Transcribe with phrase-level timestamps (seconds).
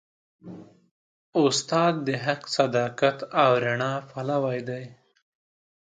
[1.43, 4.83] استاد د حق، صداقت او رڼا پلوي دی.